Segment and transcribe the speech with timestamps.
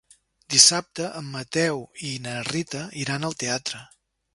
[0.53, 3.89] Dissabte en Mateu i na Rita iran al teatre.